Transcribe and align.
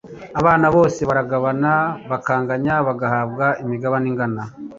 abana 0.39 0.67
bose 0.75 0.99
baragabana 1.09 1.71
bakanganya 2.11 2.75
bagahabwa 2.87 3.45
imigabane 3.63 4.05
ingana 4.11 4.43